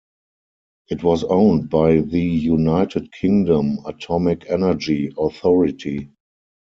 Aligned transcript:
It 0.87 1.03
was 1.03 1.23
owned 1.23 1.69
by 1.69 1.97
the 1.97 2.19
United 2.23 3.11
Kingdom 3.11 3.77
Atomic 3.85 4.49
Energy 4.49 5.13
Authority. 5.15 6.09